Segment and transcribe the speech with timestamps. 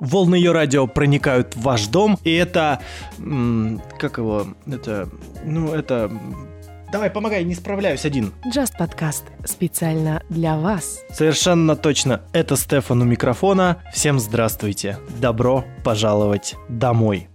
[0.00, 2.80] Волны ее радио проникают в ваш дом, и это...
[3.98, 4.46] Как его?
[4.66, 5.08] Это...
[5.44, 6.10] Ну, это...
[6.90, 8.32] Давай, помогай, не справляюсь один.
[8.52, 10.98] Just подкаст специально для вас.
[11.12, 13.80] Совершенно точно, это Стефан у микрофона.
[13.92, 14.98] Всем здравствуйте.
[15.20, 17.29] Добро пожаловать домой.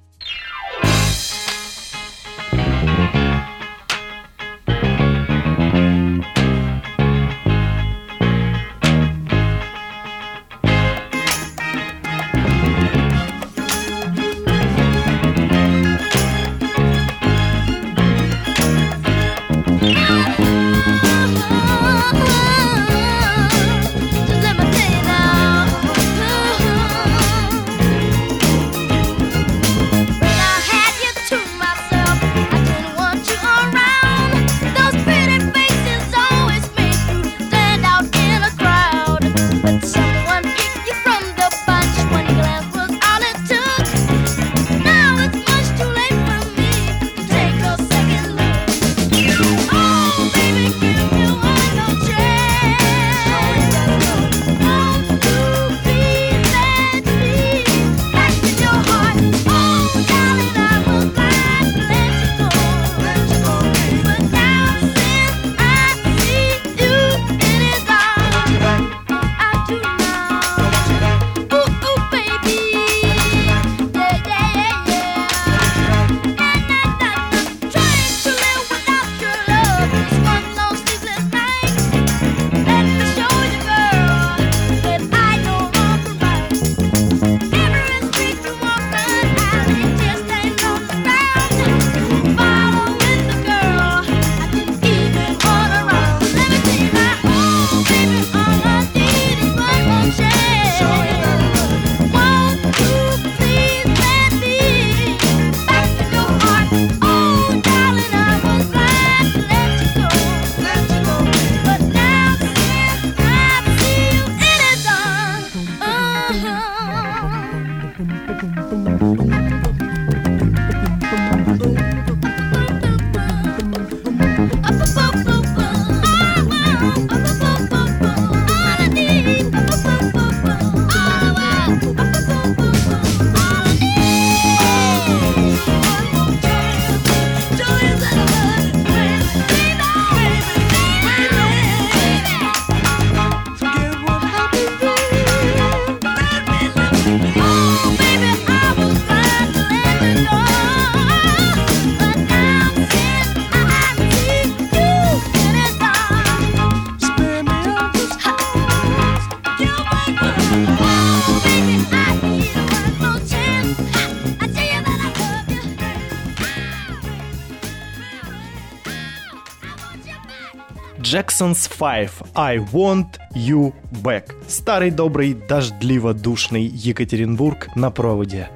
[171.05, 174.31] Jackson's Five I Want You Back.
[174.47, 178.49] Старый добрый дождливо-душный Екатеринбург на проводе.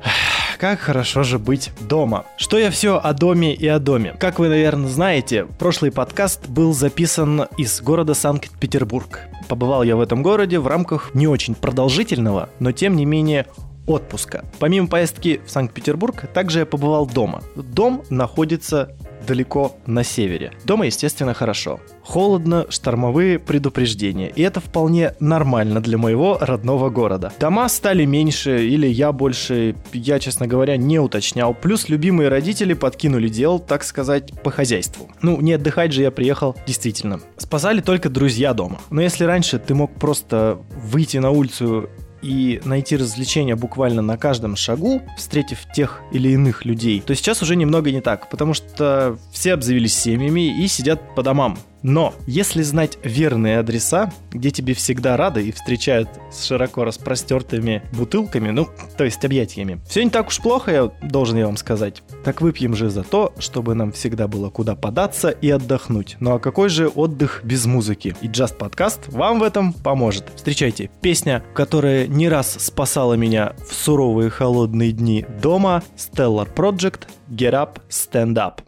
[0.58, 2.26] Как хорошо же быть дома.
[2.38, 4.16] Что я все о доме и о доме.
[4.20, 9.20] Как вы, наверное, знаете, прошлый подкаст был записан из города Санкт-Петербург.
[9.48, 13.46] Побывал я в этом городе в рамках не очень продолжительного, но тем не менее
[13.86, 14.44] отпуска.
[14.58, 17.44] Помимо поездки в Санкт-Петербург, также я побывал дома.
[17.56, 20.52] Дом находится далеко на севере.
[20.66, 21.80] Дома, естественно, хорошо.
[22.04, 24.32] Холодно, штормовые предупреждения.
[24.36, 27.32] И это вполне нормально для моего родного города.
[27.40, 31.54] Дома стали меньше, или я больше, я, честно говоря, не уточнял.
[31.54, 35.10] Плюс любимые родители подкинули дел, так сказать, по хозяйству.
[35.22, 37.20] Ну, не отдыхать же я приехал, действительно.
[37.38, 38.80] Спасали только друзья дома.
[38.90, 41.90] Но если раньше ты мог просто выйти на улицу
[42.22, 47.56] и найти развлечения буквально на каждом шагу, встретив тех или иных людей, то сейчас уже
[47.56, 51.58] немного не так, потому что все обзавелись семьями и сидят по домам.
[51.84, 58.50] Но если знать верные адреса, где тебе всегда рады и встречают с широко распростертыми бутылками,
[58.50, 58.68] ну,
[58.98, 62.04] то есть объятиями, все не так уж плохо, я должен я вам сказать.
[62.24, 66.18] Так выпьем же за то, чтобы нам всегда было куда податься и отдохнуть.
[66.20, 68.16] Ну а какой же отдых без музыки?
[68.22, 70.26] И Just Podcast вам в этом поможет.
[70.36, 77.54] Встречайте, песня, которая не раз спасала меня в суровые холодные дни дома, Stellar Project Get
[77.54, 78.62] Up, Stand Up.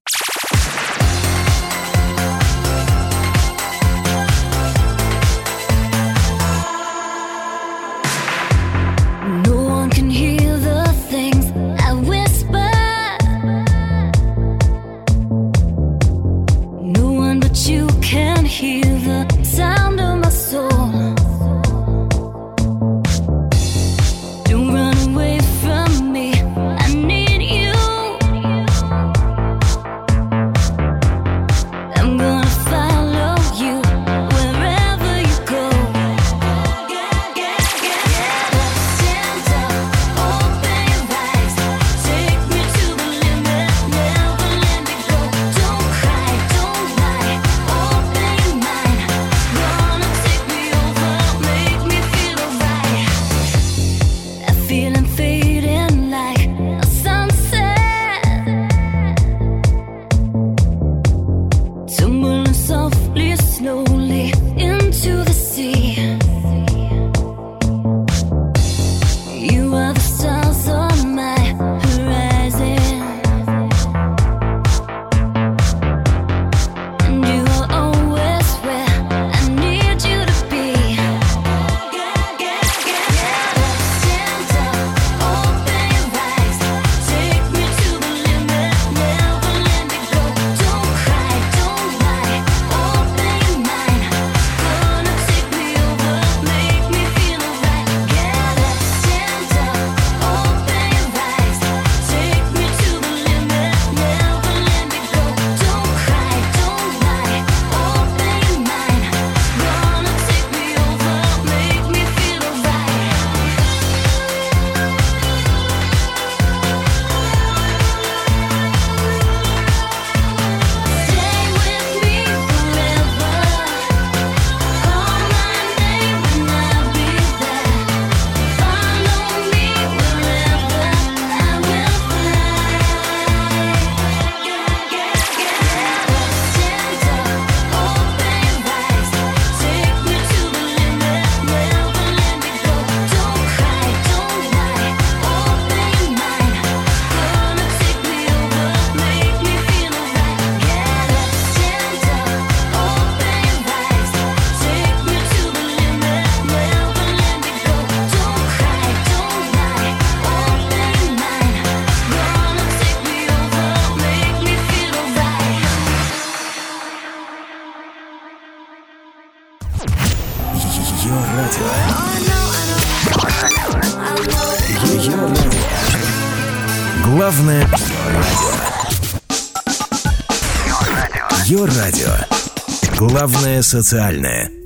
[183.71, 184.60] социальное.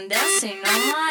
[0.00, 1.09] I'm dancing on my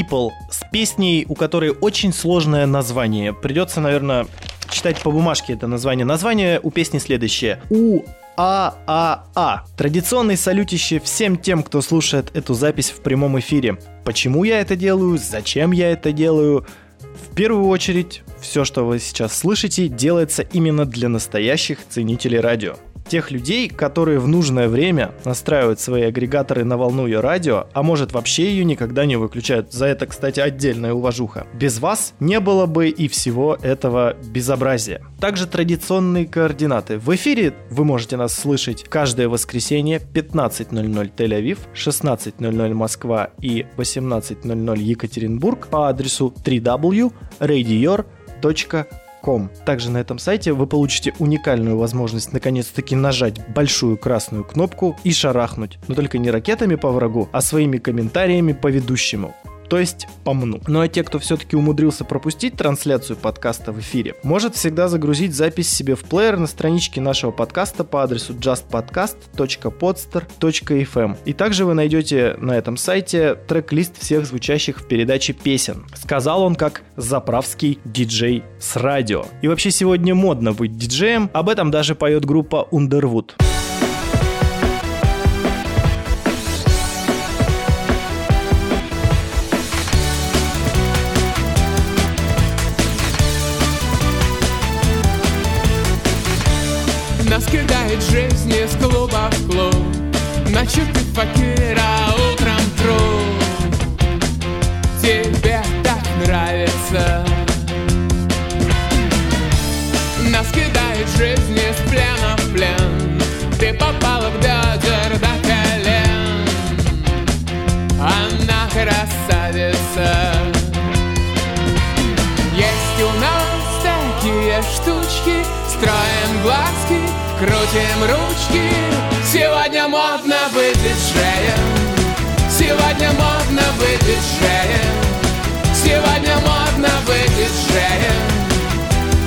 [0.00, 3.32] People с песней, у которой очень сложное название.
[3.32, 4.26] Придется, наверное,
[4.70, 6.06] читать по бумажке это название.
[6.06, 7.60] Название у песни следующее.
[7.70, 8.02] У
[8.36, 13.78] а а а Традиционный салютище всем тем, кто слушает эту запись в прямом эфире.
[14.04, 15.18] Почему я это делаю?
[15.18, 16.66] Зачем я это делаю?
[17.00, 22.76] В первую очередь, все, что вы сейчас слышите, делается именно для настоящих ценителей радио.
[23.08, 28.12] Тех людей, которые в нужное время настраивают свои агрегаторы на волну ее радио, а может
[28.12, 29.72] вообще ее никогда не выключают.
[29.72, 31.46] За это, кстати, отдельная уважуха.
[31.54, 35.02] Без вас не было бы и всего этого безобразия.
[35.20, 36.98] Также традиционные координаты.
[36.98, 45.68] В эфире вы можете нас слышать каждое воскресенье 15.00 Тель-Авив, 16.00 Москва и 18.00 Екатеринбург
[45.68, 49.50] по адресу www.radior.com ком.
[49.64, 55.78] Также на этом сайте вы получите уникальную возможность наконец-таки нажать большую красную кнопку и шарахнуть.
[55.88, 59.34] Но только не ракетами по врагу, а своими комментариями по ведущему
[59.70, 60.60] то есть по мну.
[60.66, 65.70] Ну а те, кто все-таки умудрился пропустить трансляцию подкаста в эфире, может всегда загрузить запись
[65.70, 71.18] себе в плеер на страничке нашего подкаста по адресу justpodcast.podster.fm.
[71.24, 75.86] И также вы найдете на этом сайте трек-лист всех звучащих в передаче песен.
[75.94, 79.24] Сказал он как заправский диджей с радио.
[79.40, 83.34] И вообще сегодня модно быть диджеем, об этом даже поет группа Underwood.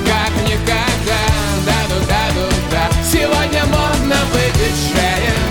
[0.06, 1.22] Как никогда,
[1.64, 5.42] да-ду-да-ду-да Сегодня модно быть диджеем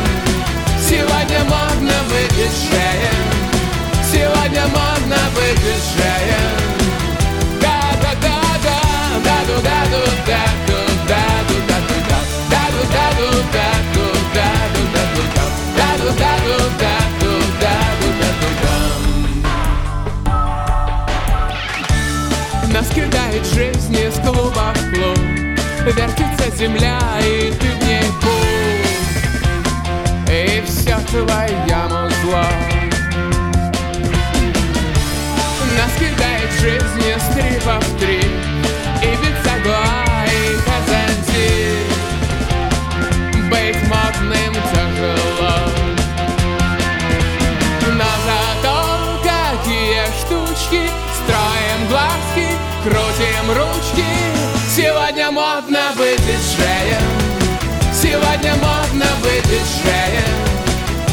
[0.80, 3.18] Сегодня модно быть диджеем
[4.12, 6.53] Сегодня модно быть диджеем
[25.96, 28.32] Вертится земля, и ты в ней пул
[30.28, 32.48] И все твоя музла
[35.78, 38.23] Нас кидает жизнь из трипа в трип
[55.74, 57.02] модно быть диджеем
[57.92, 60.38] Сегодня модно быть диджеем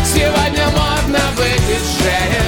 [0.05, 2.45] Сегодня модно быть диджеем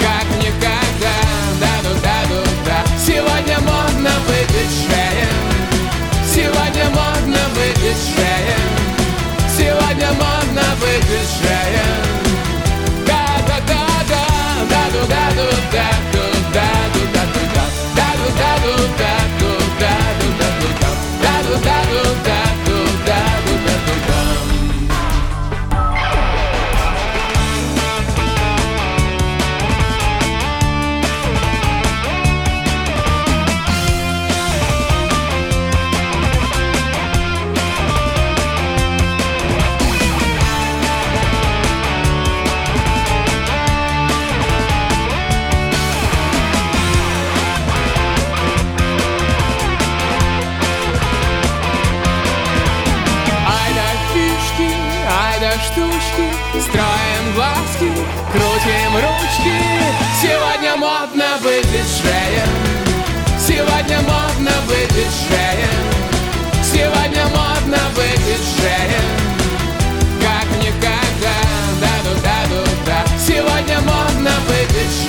[0.00, 1.14] Как никогда,
[1.60, 5.38] да-ду-да-ду-да Сегодня модно быть диджеем
[6.34, 8.68] Сегодня модно быть диджеем
[9.56, 12.07] Сегодня модно быть диджеем
[21.56, 22.37] battle, battle.
[55.78, 56.26] штучки,
[56.60, 57.90] строим глазки,
[58.32, 59.54] крутим ручки.
[60.20, 62.48] Сегодня модно быть диджеем,
[63.38, 65.86] сегодня модно быть диджеем,
[66.62, 69.08] сегодня модно быть диджеем.
[70.20, 71.36] Как никогда,
[71.80, 73.04] Да да да да да.
[73.18, 75.07] сегодня модно быть диджеем.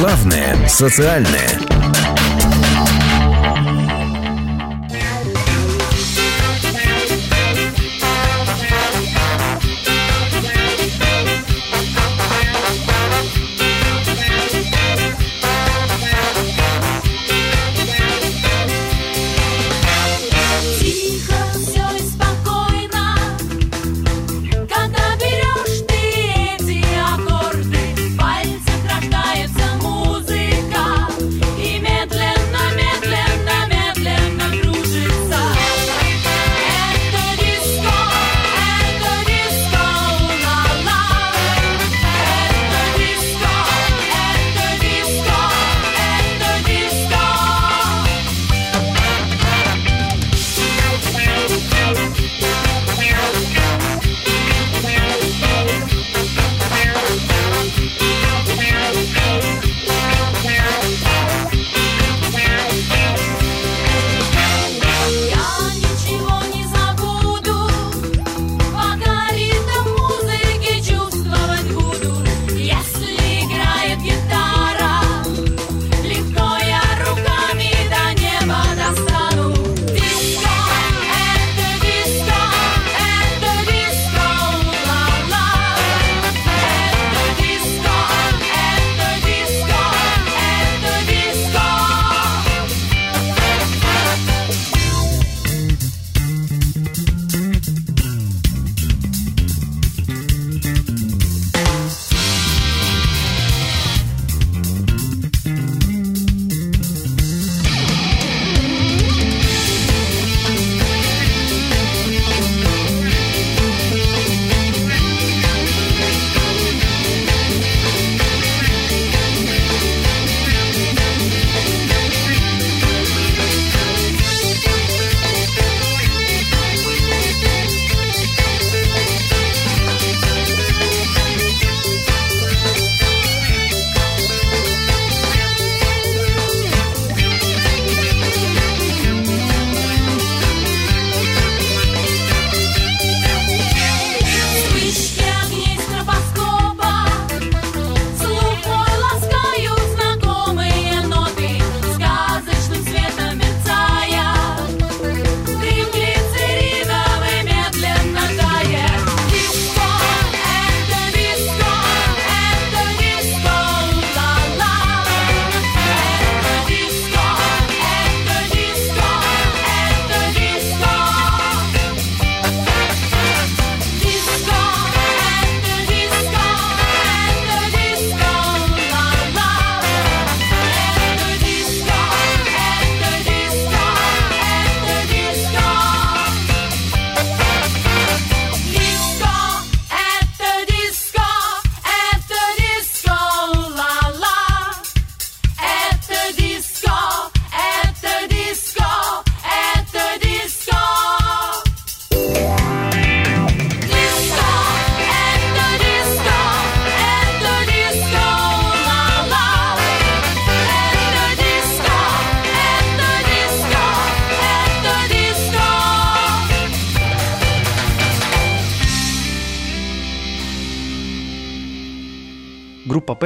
[0.00, 1.69] Главное– социальное.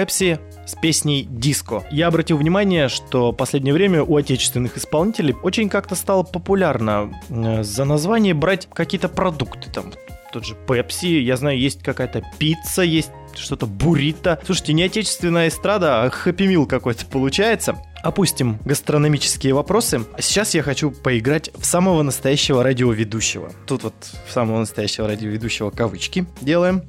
[0.05, 1.83] Пепси с песней «Диско».
[1.91, 7.63] Я обратил внимание, что в последнее время у отечественных исполнителей очень как-то стало популярно э,
[7.63, 9.95] за название брать какие-то продукты там.
[10.31, 14.39] Тот же Пепси, я знаю, есть какая-то пицца, есть что-то буррито.
[14.45, 17.83] Слушайте, не отечественная эстрада, а хэппи-мил какой-то получается.
[18.03, 20.03] Опустим гастрономические вопросы.
[20.13, 23.51] А сейчас я хочу поиграть в самого настоящего радиоведущего.
[23.67, 23.95] Тут вот
[24.27, 26.83] в самого настоящего радиоведущего кавычки делаем.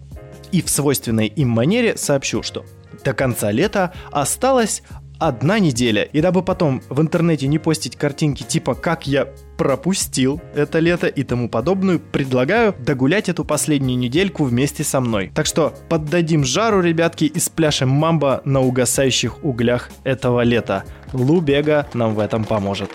[0.51, 2.65] И в свойственной им манере сообщу, что
[3.03, 4.83] до конца лета осталось
[5.19, 6.03] одна неделя.
[6.03, 9.27] И дабы потом в интернете не постить картинки типа «как я
[9.57, 15.31] пропустил это лето» и тому подобную, предлагаю догулять эту последнюю недельку вместе со мной.
[15.33, 20.83] Так что поддадим жару, ребятки, и спляшем мамба на угасающих углях этого лета.
[21.13, 22.91] Лу Бега нам в этом поможет.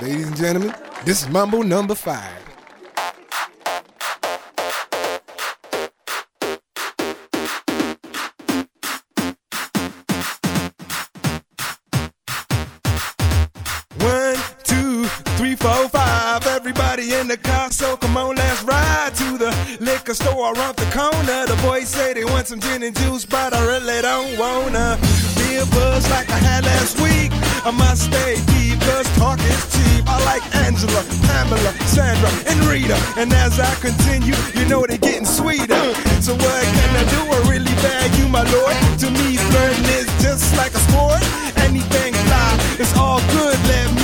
[0.00, 0.72] Ladies and gentlemen,
[1.04, 2.43] this is Mambo number five.
[17.36, 21.46] The car, so come on, let's ride to the liquor store around the corner.
[21.46, 24.98] The boys say they want some gin and juice, but I really don't wanna
[25.38, 27.32] be a buzz like I had last week.
[27.64, 30.04] I must stay deep, cause talk is cheap.
[30.06, 32.98] I like Angela, Pamela, Sandra, and Rita.
[33.16, 35.84] And as I continue, you know they're getting sweeter.
[36.20, 37.20] So what can I do?
[37.34, 37.74] I really
[38.18, 38.76] you, my lord.
[39.00, 41.22] To me, flirting is just like a sport.
[41.66, 43.58] Anything fly, it's all good.
[43.66, 44.03] Let me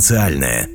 [0.00, 0.73] социальное.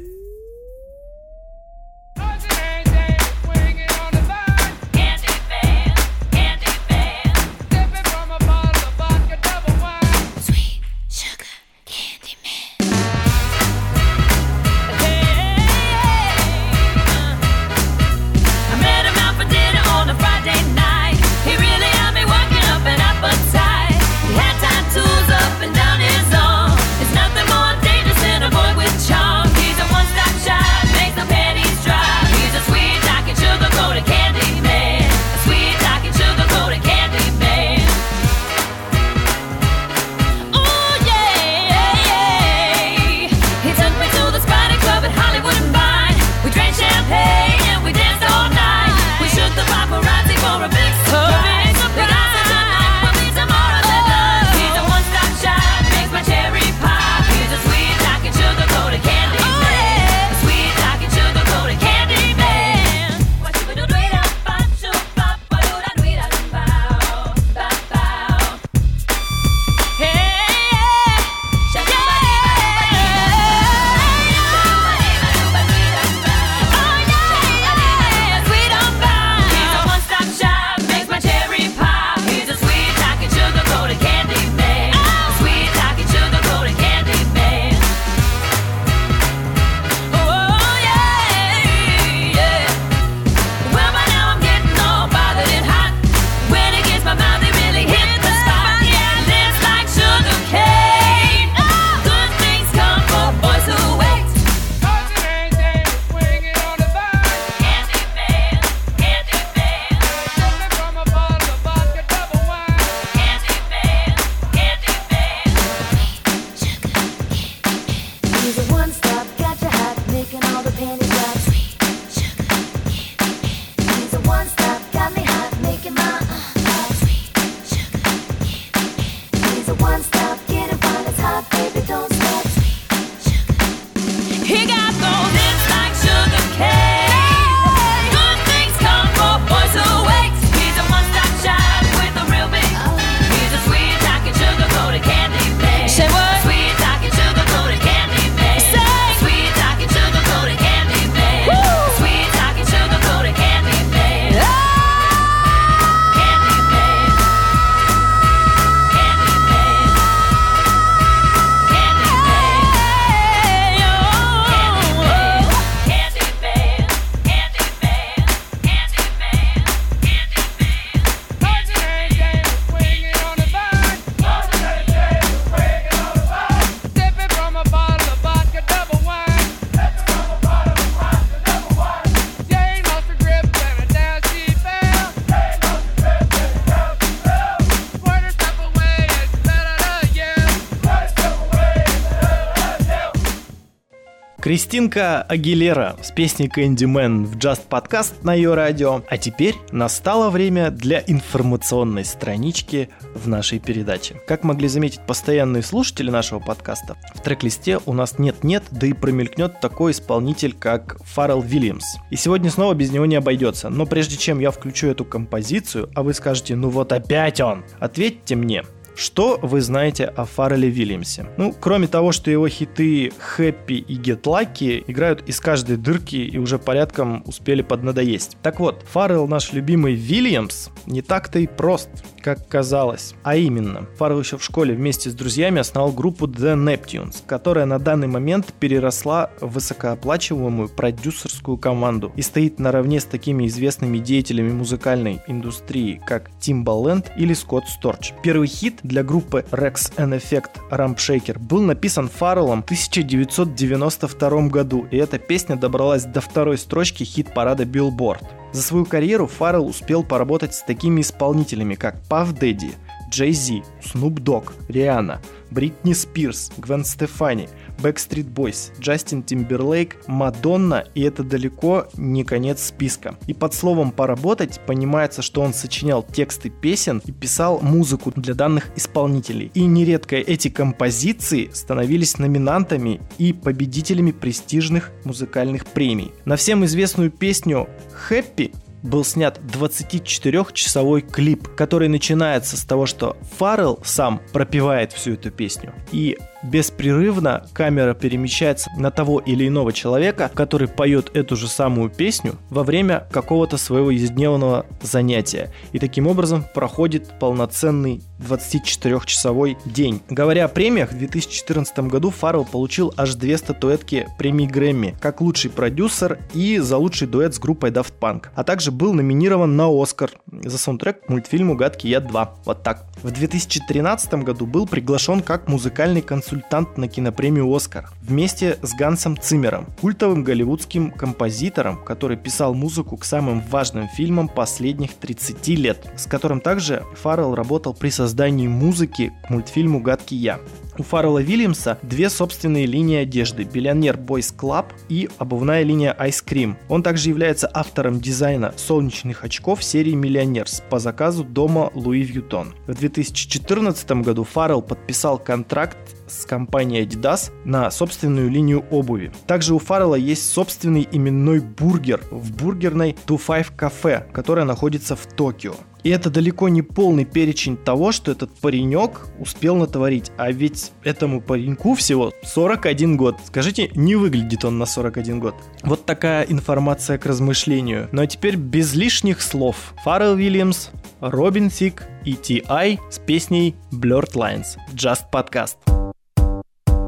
[194.49, 199.03] Кристинка Агилера с песней Candy Man в Just Podcast на ее радио.
[199.07, 204.19] А теперь настало время для информационной странички в нашей передаче.
[204.25, 209.59] Как могли заметить постоянные слушатели нашего подкаста, в трек-листе у нас нет-нет, да и промелькнет
[209.59, 211.85] такой исполнитель, как Фаррелл Вильямс.
[212.09, 213.69] И сегодня снова без него не обойдется.
[213.69, 218.35] Но прежде чем я включу эту композицию, а вы скажете, ну вот опять он, ответьте
[218.35, 218.63] мне,
[218.99, 221.25] что вы знаете о Фаррелле Вильямсе?
[221.37, 226.37] Ну, кроме того, что его хиты Happy и Get Lucky играют из каждой дырки и
[226.37, 228.37] уже порядком успели поднадоесть.
[228.43, 233.13] Так вот, Фаррелл, наш любимый Вильямс, не так-то и прост, как казалось.
[233.23, 237.79] А именно, Фаррелл еще в школе вместе с друзьями основал группу The Neptunes, которая на
[237.79, 245.21] данный момент переросла в высокооплачиваемую продюсерскую команду и стоит наравне с такими известными деятелями музыкальной
[245.27, 248.13] индустрии, как Timbaland или Скотт Сторч.
[248.23, 254.87] Первый хит для группы Rex and Effect Ramp Shaker был написан Фарреллом в 1992 году,
[254.91, 258.25] и эта песня добралась до второй строчки хит-парада Billboard.
[258.51, 262.73] За свою карьеру Фаррелл успел поработать с такими исполнителями, как Puff Daddy,
[263.09, 265.19] Джей Зи, Snoop Dogg, Риhanna,
[265.51, 267.49] Бритни Спирс, Гвен Стефани,
[267.81, 273.17] Backstreet Boys, Джастин Тимберлейк, Мадонна, и это далеко не конец списка.
[273.27, 278.69] И под словом «поработать» понимается, что он сочинял тексты песен и писал музыку для данных
[278.75, 279.51] исполнителей.
[279.53, 286.11] И нередко эти композиции становились номинантами и победителями престижных музыкальных премий.
[286.25, 287.67] На всем известную песню
[288.09, 295.31] «Happy» был снят 24-часовой клип, который начинается с того, что Фаррелл сам пропевает всю эту
[295.31, 295.73] песню.
[295.91, 302.35] И беспрерывно камера перемещается на того или иного человека, который поет эту же самую песню
[302.49, 305.51] во время какого-то своего ежедневного занятия.
[305.71, 310.01] И таким образом проходит полноценный 24-часовой день.
[310.09, 315.51] Говоря о премиях, в 2014 году Фаррелл получил аж две статуэтки премии Грэмми, как лучший
[315.51, 318.27] продюсер и за лучший дуэт с группой Daft Punk.
[318.35, 322.29] А также был номинирован на Оскар за саундтрек к мультфильму «Гадкий я 2».
[322.45, 322.85] Вот так.
[323.01, 329.67] В 2013 году был приглашен как музыкальный консультант на кинопремию «Оскар» вместе с Гансом Циммером,
[329.79, 336.41] культовым голливудским композитором, который писал музыку к самым важным фильмам последних 30 лет, с которым
[336.41, 340.39] также Фаррелл работал при создании музыки к мультфильму «Гадкий я».
[340.79, 346.55] У Фаррелла Вильямса две собственные линии одежды– Billionaire Boys Club и обувная линия Ice Cream.
[346.69, 352.53] Он также является автором дизайна солнечных очков серии Millionaires по заказу дома Louis Vuitton.
[352.65, 359.11] В 2014 году Фаррелл подписал контракт с компанией Adidas на собственную линию обуви.
[359.27, 365.05] Также у Фаррелла есть собственный именной бургер в бургерной Two Five Cafe, которая находится в
[365.07, 365.55] Токио.
[365.83, 370.11] И это далеко не полный перечень того, что этот паренек успел натворить.
[370.17, 373.17] А ведь этому пареньку всего 41 год.
[373.25, 375.35] Скажите, не выглядит он на 41 год.
[375.63, 377.87] Вот такая информация к размышлению.
[377.91, 379.73] Ну а теперь без лишних слов.
[379.83, 382.79] Фаррелл Вильямс, Робин Сик и T.I.
[382.89, 384.57] с песней Blurred Lines.
[384.73, 385.55] Just Podcast.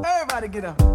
[0.03, 0.90] Everybody get up.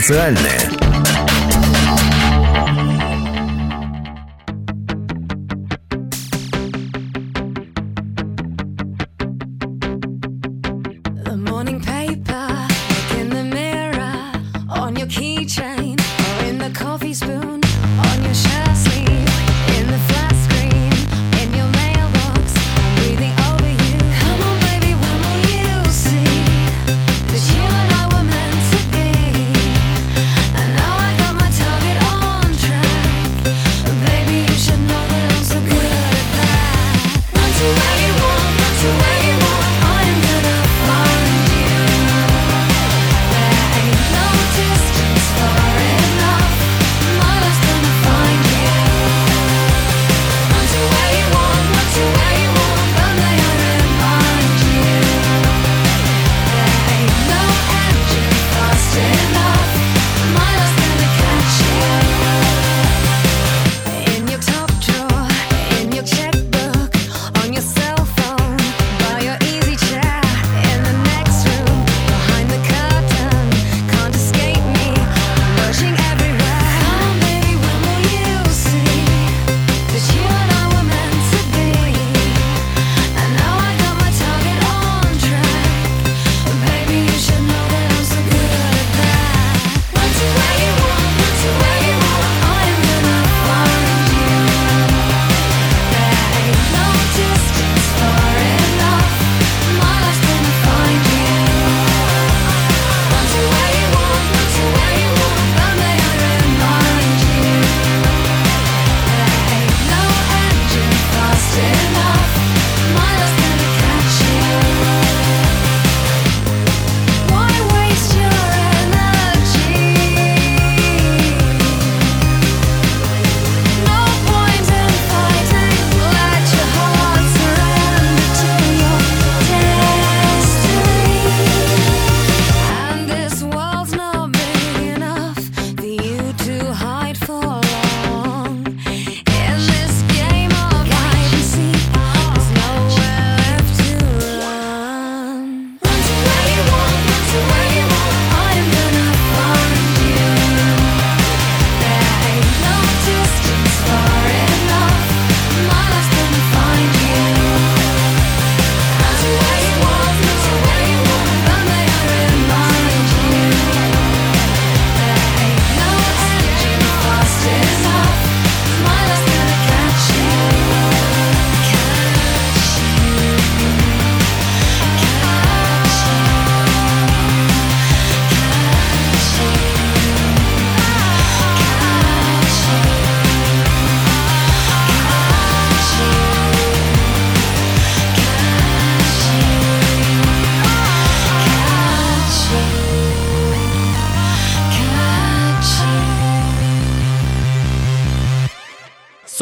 [0.00, 0.73] Социальное.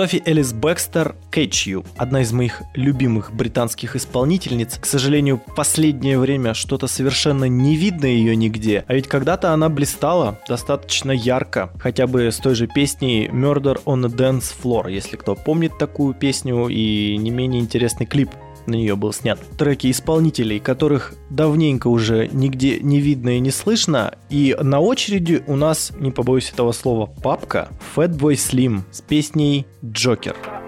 [0.02, 4.78] Софи Элис Бэкстер «Catch You», одна из моих любимых британских исполнительниц.
[4.80, 10.40] К сожалению, последнее время что-то совершенно не видно ее нигде, а ведь когда-то она блистала
[10.48, 15.36] достаточно ярко, хотя бы с той же песней «Murder on the Dance Floor», если кто
[15.36, 18.30] помнит такую песню и не менее интересный клип
[18.66, 19.38] на нее был снят.
[19.58, 24.14] Треки исполнителей, которых давненько уже нигде не видно и не слышно.
[24.30, 30.12] И на очереди у нас, не побоюсь этого слова, папка Fatboy Slim с песней «Джокер».
[30.12, 30.61] Джокер.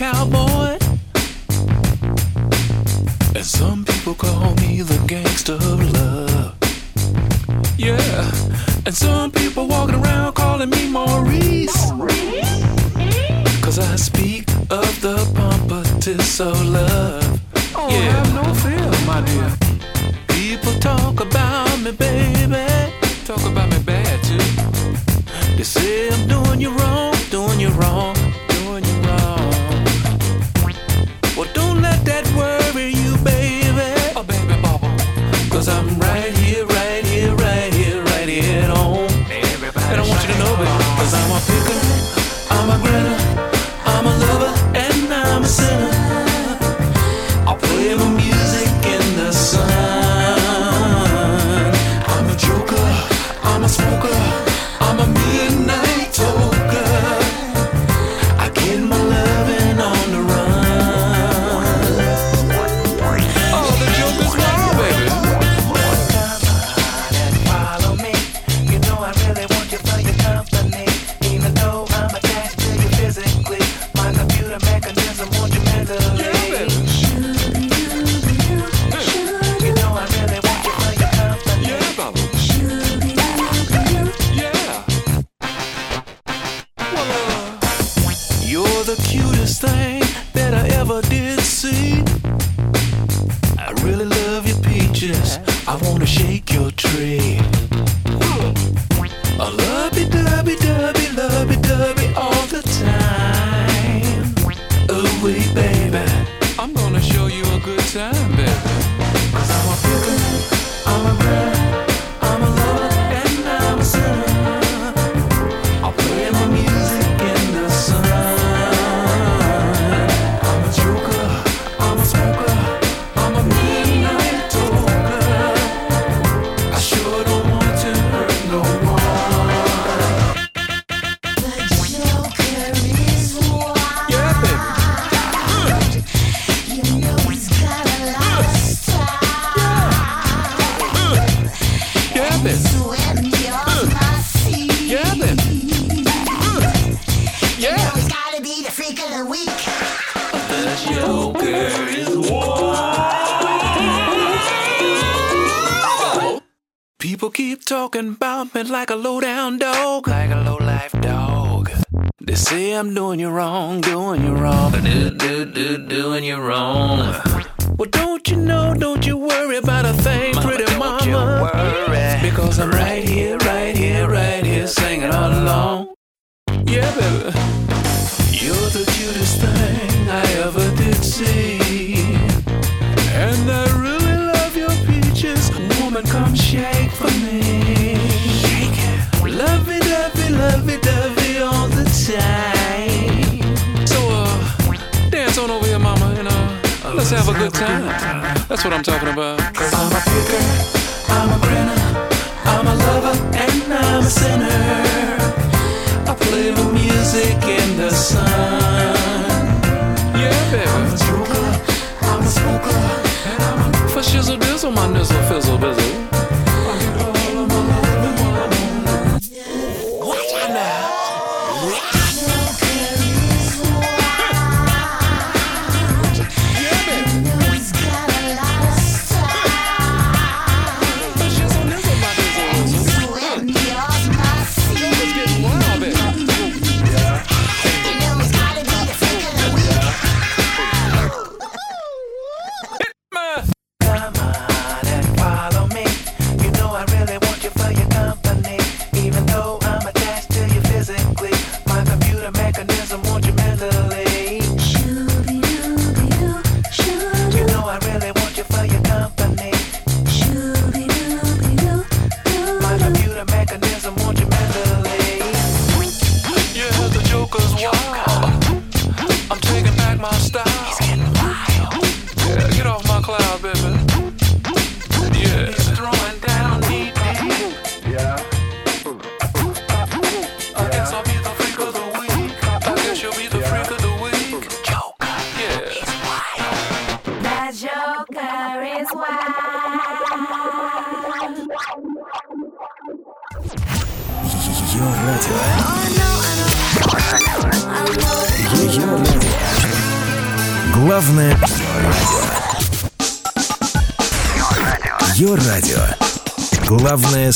[0.00, 0.78] cowboy.
[3.36, 6.56] And some people call me the gangster of love.
[7.76, 8.30] Yeah,
[8.86, 11.90] and some people walking around calling me Maurice.
[13.60, 17.29] Cause I speak of the pompatus of love.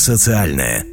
[0.05, 0.84] Социальное.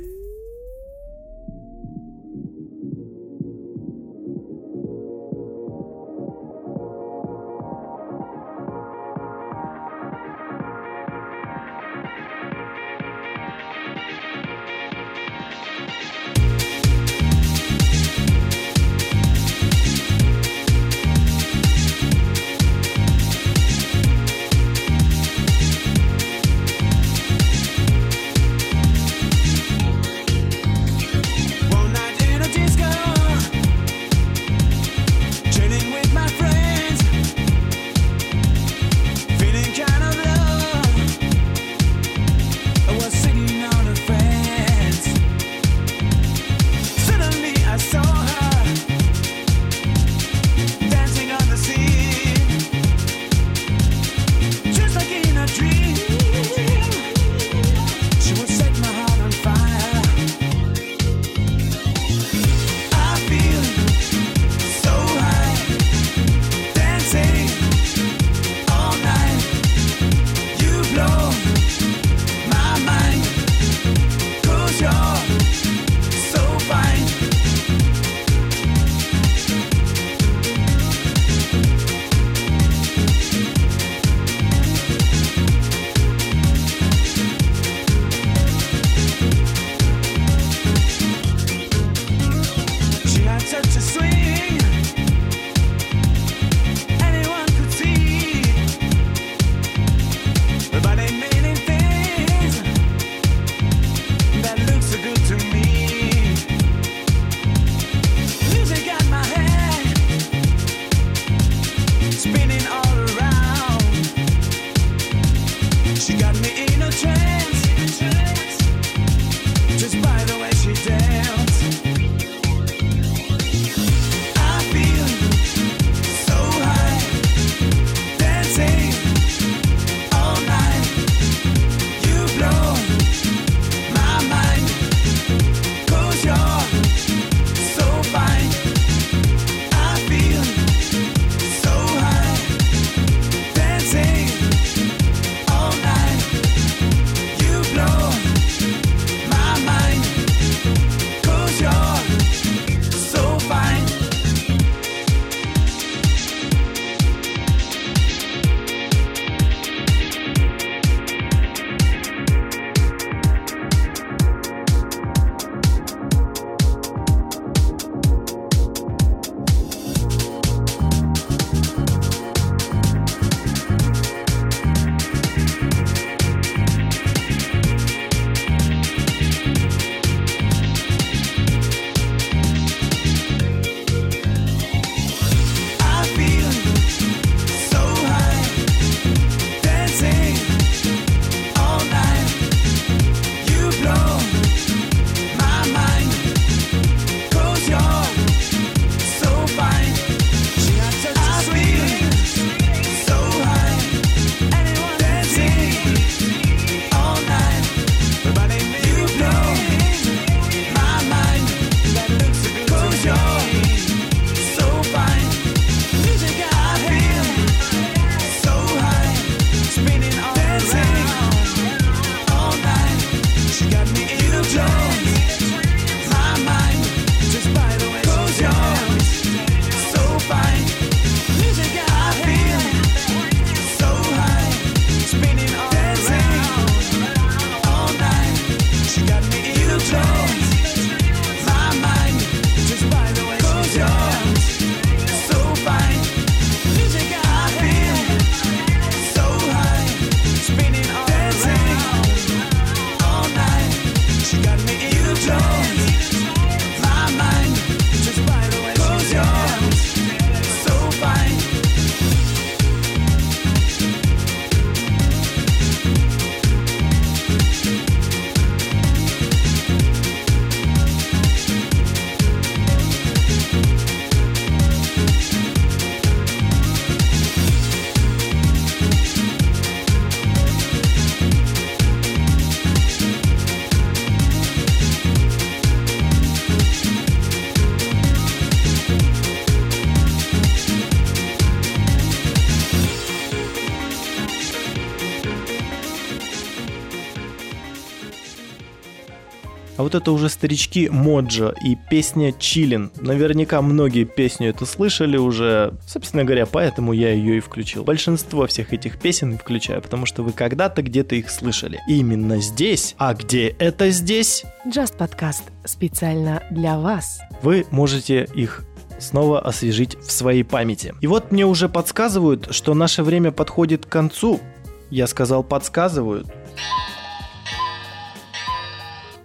[299.93, 302.91] Вот это уже старички Моджо и песня Чилин.
[303.01, 305.75] Наверняка многие песню эту слышали уже.
[305.87, 307.85] Собственно говоря, поэтому я ее и включил.
[307.85, 311.79] Большинство всех этих песен включаю, потому что вы когда-то где-то их слышали.
[311.89, 312.95] Именно здесь.
[312.97, 314.45] А где это здесь?
[314.67, 317.21] Just подкаст специально для вас.
[317.43, 318.65] Вы можете их
[318.99, 320.95] снова освежить в своей памяти.
[321.03, 324.41] И вот мне уже подсказывают, что наше время подходит к концу.
[324.89, 326.29] Я сказал подсказывают.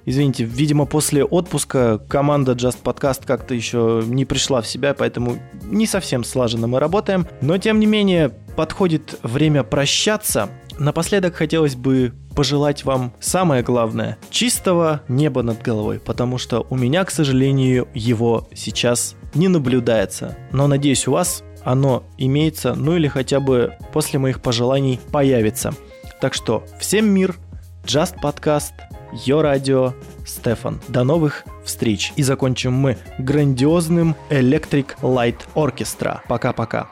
[0.08, 5.86] Извините, видимо, после отпуска команда Just Podcast как-то еще не пришла в себя, поэтому не
[5.86, 7.28] совсем слаженно мы работаем.
[7.42, 10.50] Но, тем не менее, подходит время прощаться.
[10.80, 17.04] Напоследок хотелось бы пожелать вам самое главное– чистого неба над головой, потому что у меня,
[17.04, 20.38] к сожалению, его сейчас не наблюдается.
[20.54, 25.74] Но, надеюсь, у вас оно имеется, ну или хотя бы после моих пожеланий появится.
[26.22, 27.36] Так что всем мир,
[27.84, 28.72] Just Podcast,
[29.14, 29.94] Йо Радио,
[30.26, 30.80] Стефан.
[30.88, 32.14] До новых встреч.
[32.16, 36.20] И закончим мы грандиозным Electric Light Orchestra.
[36.28, 36.90] Пока-пока.